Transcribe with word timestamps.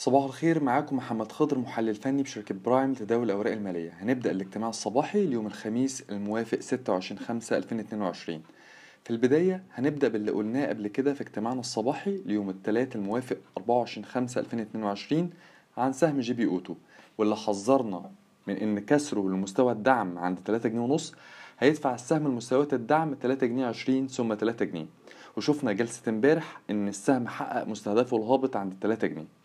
صباح 0.00 0.24
الخير 0.24 0.62
معاكم 0.62 0.96
محمد 0.96 1.32
خضر 1.32 1.58
محلل 1.58 1.94
فني 1.94 2.22
بشركة 2.22 2.54
برايم 2.64 2.92
لتداول 2.92 3.24
الأوراق 3.24 3.52
المالية. 3.52 3.90
هنبدأ 4.00 4.30
الاجتماع 4.30 4.68
الصباحي 4.68 5.26
ليوم 5.26 5.46
الخميس 5.46 6.04
الموافق 6.10 6.60
26 6.60 7.18
5 7.18 7.56
2022 7.56 8.42
في 9.04 9.10
البداية 9.10 9.62
هنبدأ 9.74 10.08
باللي 10.08 10.30
قلناه 10.30 10.66
قبل 10.66 10.88
كده 10.88 11.14
في 11.14 11.20
اجتماعنا 11.20 11.60
الصباحي 11.60 12.22
ليوم 12.26 12.50
الثلاث 12.50 12.96
الموافق 12.96 13.36
24 13.58 14.04
5 14.04 14.40
2022 14.40 15.30
عن 15.76 15.92
سهم 15.92 16.20
GB 16.20 16.46
Auto 16.46 16.74
واللي 17.18 17.36
حذرنا 17.36 18.10
من 18.46 18.56
إن 18.56 18.78
كسره 18.78 19.28
لمستوى 19.28 19.72
الدعم 19.72 20.18
عند 20.18 20.38
3 20.46 20.68
جنيه 20.68 20.80
ونص 20.80 21.14
هيدفع 21.58 21.94
السهم 21.94 22.28
لمستويات 22.28 22.74
الدعم 22.74 23.16
3 23.22 23.46
جنيه 23.46 23.66
20 23.66 24.08
ثم 24.08 24.34
3 24.34 24.64
جنيه. 24.64 24.86
وشفنا 25.36 25.72
جلسة 25.72 26.02
امبارح 26.10 26.60
إن 26.70 26.88
السهم 26.88 27.28
حقق 27.28 27.66
مستهدفه 27.66 28.16
الهابط 28.16 28.56
عند 28.56 28.74
3 28.80 29.06
جنيه. 29.06 29.39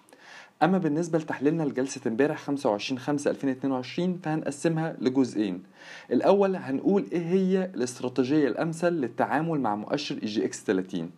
أما 0.63 0.77
بالنسبة 0.77 1.19
لتحليلنا 1.19 1.63
لجلسة 1.63 2.01
امبارح 2.07 2.37
25 2.39 2.99
5 2.99 3.31
2022 3.31 4.17
فهنقسمها 4.23 4.95
لجزئين. 5.01 5.63
الأول 6.11 6.55
هنقول 6.55 7.05
إيه 7.11 7.21
هي 7.25 7.65
الاستراتيجية 7.75 8.47
الأمثل 8.47 8.93
للتعامل 8.93 9.59
مع 9.61 9.75
مؤشر 9.75 10.15
EGX 10.15 10.63
30 10.63 11.09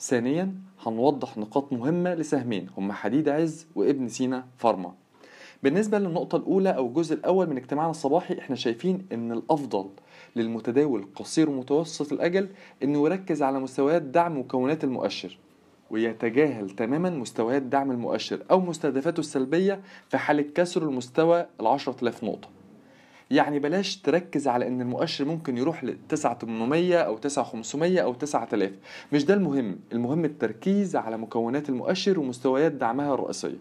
ثانيا 0.00 0.54
هنوضح 0.86 1.38
نقاط 1.38 1.72
مهمة 1.72 2.14
لسهمين 2.14 2.66
هما 2.76 2.92
حديد 2.92 3.28
عز 3.28 3.66
وابن 3.74 4.08
سينا 4.08 4.44
فارما. 4.58 4.92
بالنسبة 5.62 5.98
للنقطة 5.98 6.36
الأولى 6.36 6.70
أو 6.70 6.86
الجزء 6.86 7.14
الأول 7.14 7.50
من 7.50 7.56
اجتماعنا 7.56 7.90
الصباحي 7.90 8.38
إحنا 8.38 8.56
شايفين 8.56 9.06
إن 9.12 9.32
الأفضل 9.32 9.88
للمتداول 10.36 11.06
قصير 11.16 11.50
ومتوسط 11.50 12.12
الأجل 12.12 12.48
إنه 12.82 13.04
يركز 13.06 13.42
على 13.42 13.60
مستويات 13.60 14.02
دعم 14.02 14.38
مكونات 14.40 14.84
المؤشر. 14.84 15.38
ويتجاهل 15.90 16.70
تماما 16.70 17.10
مستويات 17.10 17.62
دعم 17.62 17.90
المؤشر 17.90 18.42
أو 18.50 18.60
مستهدفاته 18.60 19.20
السلبية 19.20 19.80
في 20.08 20.18
حالة 20.18 20.42
كسر 20.54 20.82
المستوى 20.82 21.46
ال 21.60 21.66
10000 21.66 22.24
نقطة. 22.24 22.48
يعني 23.30 23.58
بلاش 23.58 23.96
تركز 23.96 24.48
على 24.48 24.68
إن 24.68 24.80
المؤشر 24.80 25.24
ممكن 25.24 25.58
يروح 25.58 25.84
ل 25.84 25.96
9800 26.08 26.96
أو 26.96 27.16
9500 27.18 28.00
أو 28.00 28.14
9000 28.14 28.72
مش 29.12 29.24
ده 29.24 29.34
المهم. 29.34 29.78
المهم 29.92 30.24
التركيز 30.24 30.96
على 30.96 31.18
مكونات 31.18 31.68
المؤشر 31.68 32.20
ومستويات 32.20 32.72
دعمها 32.72 33.14
الرئيسية. 33.14 33.58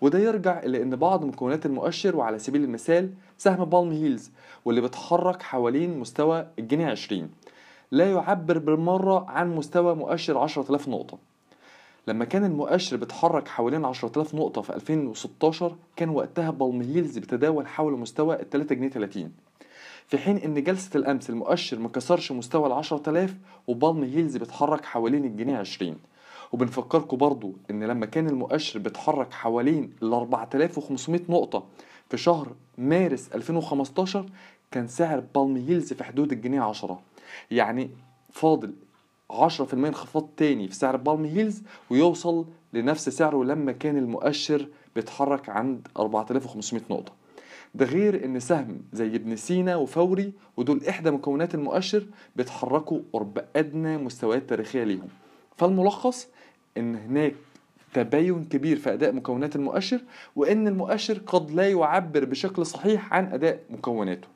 وده 0.00 0.18
يرجع 0.18 0.58
إلى 0.62 0.82
إن 0.82 0.96
بعض 0.96 1.24
مكونات 1.24 1.66
المؤشر 1.66 2.16
وعلى 2.16 2.38
سبيل 2.38 2.64
المثال 2.64 3.10
سهم 3.38 3.64
بالم 3.64 3.90
هيلز 3.90 4.30
واللي 4.64 4.80
بيتحرك 4.80 5.42
حوالين 5.42 5.98
مستوى 5.98 6.46
الجنيه 6.58 6.86
20 6.86 7.30
لا 7.90 8.10
يعبر 8.10 8.58
بالمرة 8.58 9.30
عن 9.30 9.56
مستوى 9.56 9.94
مؤشر 9.94 10.38
10000 10.38 10.88
نقطة. 10.88 11.29
لما 12.08 12.24
كان 12.24 12.44
المؤشر 12.44 12.96
بيتحرك 12.96 13.48
حوالين 13.48 13.84
10000 13.84 14.34
نقطة 14.34 14.62
في 14.62 14.74
2016 14.74 15.76
كان 15.96 16.08
وقتها 16.08 16.50
بالم 16.50 16.80
هيلز 16.82 17.18
بتداول 17.18 17.66
حول 17.66 17.92
مستوى 17.98 18.34
ال 18.40 18.50
3 18.50 18.74
جنيه 18.74 18.88
30 18.88 19.32
في 20.06 20.18
حين 20.18 20.36
إن 20.36 20.62
جلسة 20.64 20.90
الأمس 20.98 21.30
المؤشر 21.30 21.78
مكسرش 21.78 22.32
مستوى 22.32 22.66
ال 22.66 22.72
10000 22.72 23.34
وبالم 23.66 24.02
هيلز 24.04 24.36
بيتحرك 24.36 24.84
حوالين 24.84 25.24
الجنيه 25.24 25.56
20 25.56 25.96
وبنفكركم 26.52 27.16
برضو 27.16 27.52
إن 27.70 27.84
لما 27.84 28.06
كان 28.06 28.28
المؤشر 28.28 28.78
بيتحرك 28.78 29.32
حوالين 29.32 29.92
ال 30.02 30.14
4500 30.14 31.20
نقطة 31.28 31.64
في 32.08 32.16
شهر 32.16 32.52
مارس 32.78 33.28
2015 33.34 34.26
كان 34.70 34.88
سعر 34.88 35.20
بالم 35.34 35.56
هيلز 35.56 35.92
في 35.92 36.04
حدود 36.04 36.32
الجنيه 36.32 36.60
10 36.60 37.00
يعني 37.50 37.90
فاضل 38.32 38.74
10% 39.30 39.74
انخفاض 39.74 40.28
تاني 40.36 40.68
في 40.68 40.74
سعر 40.74 40.96
بالم 40.96 41.24
هيلز 41.24 41.62
ويوصل 41.90 42.46
لنفس 42.72 43.08
سعره 43.08 43.44
لما 43.44 43.72
كان 43.72 43.96
المؤشر 43.98 44.68
بيتحرك 44.96 45.48
عند 45.48 45.88
4500 45.96 46.82
نقطة. 46.90 47.12
ده 47.74 47.86
غير 47.86 48.24
إن 48.24 48.40
سهم 48.40 48.82
زي 48.92 49.06
ابن 49.16 49.36
سينا 49.36 49.76
وفوري 49.76 50.32
ودول 50.56 50.84
إحدى 50.88 51.10
مكونات 51.10 51.54
المؤشر 51.54 52.06
بيتحركوا 52.36 53.00
قرب 53.12 53.44
أدنى 53.56 53.98
مستويات 53.98 54.48
تاريخية 54.48 54.84
ليهم. 54.84 55.08
فالملخص 55.56 56.28
إن 56.76 56.96
هناك 56.96 57.34
تباين 57.94 58.44
كبير 58.44 58.76
في 58.76 58.92
أداء 58.92 59.12
مكونات 59.12 59.56
المؤشر 59.56 60.00
وإن 60.36 60.68
المؤشر 60.68 61.18
قد 61.26 61.50
لا 61.50 61.70
يعبر 61.70 62.24
بشكل 62.24 62.66
صحيح 62.66 63.14
عن 63.14 63.32
أداء 63.32 63.60
مكوناته. 63.70 64.28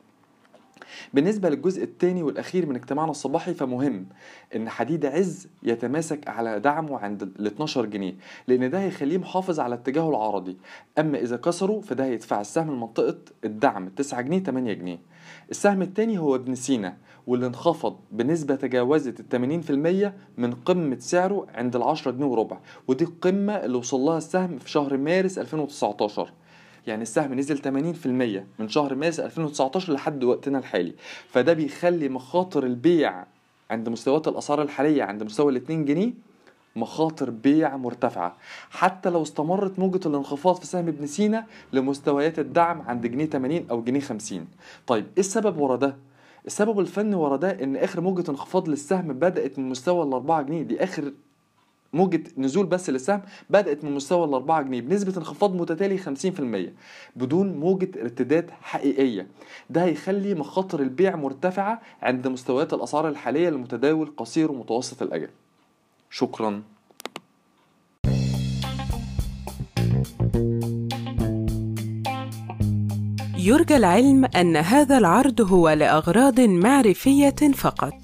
بالنسبة 1.15 1.49
للجزء 1.49 1.83
الثاني 1.83 2.23
والأخير 2.23 2.67
من 2.67 2.77
اجتماعنا 2.77 3.11
الصباحي 3.11 3.55
فمهم 3.55 4.07
إن 4.57 4.69
حديد 4.69 5.07
عز 5.07 5.49
يتماسك 5.63 6.29
على 6.29 6.61
دعمه 6.61 6.99
عند 6.99 7.23
ال 7.23 7.47
12 7.47 7.87
جنيه 7.87 8.15
لأن 8.49 8.71
ده 8.71 8.81
هيخليه 8.81 9.19
محافظ 9.19 9.61
على 9.61 9.75
اتجاهه 9.75 10.09
العرضي. 10.11 10.57
أما 10.99 11.19
إذا 11.19 11.37
كسروا 11.37 11.83
فده 11.83 12.05
هيدفع 12.05 12.41
السهم 12.41 12.71
لمنطقة 12.71 13.17
الدعم 13.45 13.89
9 13.89 14.21
جنيه 14.21 14.39
8 14.43 14.73
جنيه. 14.73 14.99
السهم 15.51 15.83
الثاني 15.83 16.19
هو 16.19 16.35
ابن 16.35 16.55
سينا 16.55 16.97
واللي 17.27 17.47
انخفض 17.47 17.97
بنسبة 18.13 18.55
تجاوزت 18.55 19.35
ال 19.35 19.63
80% 19.65 20.13
من 20.41 20.53
قمة 20.55 20.97
سعره 20.99 21.47
عند 21.55 21.77
ال 21.77 21.83
10 21.83 22.11
جنيه 22.11 22.27
وربع 22.27 22.59
ودي 22.89 23.05
القمة 23.05 23.53
اللي 23.53 23.77
وصل 23.79 24.01
لها 24.01 24.19
السهم 24.19 24.59
في 24.59 24.71
شهر 24.71 24.97
مارس 24.97 25.39
2019 25.39 26.33
يعني 26.87 27.03
السهم 27.03 27.35
نزل 27.35 27.59
80% 27.59 27.67
من 28.61 28.69
شهر 28.69 28.95
مارس 28.95 29.21
2019 29.21 29.93
لحد 29.93 30.25
وقتنا 30.25 30.59
الحالي. 30.59 30.95
فده 31.29 31.53
بيخلي 31.53 32.09
مخاطر 32.09 32.65
البيع 32.67 33.25
عند 33.71 33.89
مستويات 33.89 34.29
الأسعار 34.29 34.63
الحالية 34.63 35.03
عند 35.03 35.23
مستوى 35.23 35.53
ال 35.53 35.57
2 35.57 35.85
جنيه 35.85 36.13
مخاطر 36.77 37.31
بيع 37.31 37.77
مرتفعة. 37.77 38.37
حتى 38.71 39.11
لو 39.11 39.23
استمرت 39.23 39.79
موجة 39.79 40.09
الانخفاض 40.09 40.57
في 40.57 40.67
سهم 40.67 40.89
ابن 40.89 41.07
سينا 41.07 41.47
لمستويات 41.73 42.39
الدعم 42.39 42.83
عند 42.83 43.07
جنيه 43.07 43.27
80 43.27 43.67
أو 43.71 43.83
جنيه 43.83 44.01
50 44.01 44.47
طيب 44.87 45.05
إيه 45.05 45.21
السبب 45.21 45.59
ورا 45.61 45.77
ده؟ 45.77 45.97
السبب 46.47 46.81
الفني 46.81 47.15
ورا 47.15 47.37
ده 47.37 47.51
إن 47.63 47.77
آخر 47.77 48.01
موجة 48.01 48.31
انخفاض 48.31 48.69
للسهم 48.69 49.13
بدأت 49.13 49.59
من 49.59 49.69
مستوى 49.69 50.03
ال 50.05 50.13
4 50.13 50.43
جنيه. 50.43 50.63
دي 50.63 50.85
آخر 50.85 51.13
موجة 51.95 52.23
نزول 52.39 52.67
بس 52.67 52.91
للسهم 52.91 53.23
بدأت 53.51 53.85
من 53.85 53.93
مستوى 53.93 54.25
ال 54.25 54.35
4 54.35 54.63
جنيه 54.63 54.81
بنسبة 54.81 55.17
انخفاض 55.17 55.55
متتالي 55.55 55.99
50% 55.99 56.73
بدون 57.17 57.57
موجة 57.57 57.91
ارتداد 58.03 58.51
حقيقية. 58.63 59.27
ده 59.71 59.85
هيخلي 59.85 60.35
مخاطر 60.35 60.81
البيع 60.81 61.17
مرتفعة 61.17 61.81
عند 62.03 62.29
مستويات 62.29 62.75
الأسعار 62.75 63.09
الحالية 63.09 63.49
للمتداول 63.49 64.13
قصير 64.17 64.53
ومتوسط 64.53 65.03
الأجل 65.03 65.29
شكرا. 66.11 66.63
يرجى 73.39 73.77
العلم 73.77 74.25
أن 74.25 74.57
هذا 74.57 74.99
العرض 74.99 75.41
هو 75.53 75.71
لأغراض 75.71 76.41
معرفية 76.41 77.53
فقط. 77.55 78.04